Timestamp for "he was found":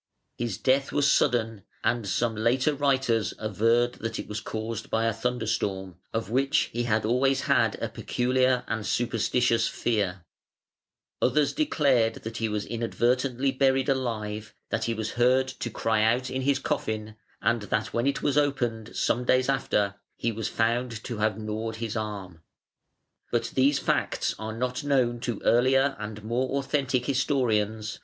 20.17-21.03